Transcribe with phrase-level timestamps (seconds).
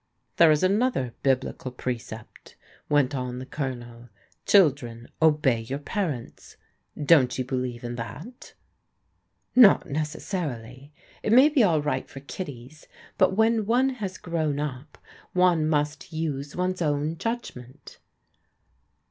[0.37, 2.55] "There is another Biblical precept,"
[2.89, 4.09] went on the Colonel.
[4.47, 6.57] "'Children, obey your parents.'
[6.99, 8.55] Don't you believe in that?""
[9.55, 10.91] Not necessarily.
[11.21, 12.87] It may be all right for kiddies;
[13.19, 14.97] but when one has grown up,
[15.33, 17.99] one must use one's own judg ment."